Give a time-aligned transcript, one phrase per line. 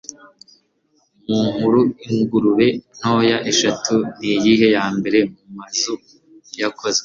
[1.27, 1.79] Mu Nkuru
[2.15, 2.67] Ingurube
[2.97, 5.93] Ntoya eshatu Niyihe Yambere Mumazu
[6.61, 6.99] Yakozwe?